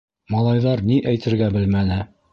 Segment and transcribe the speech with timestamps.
[0.35, 2.05] Малайҙар ни әйтергә белмәне.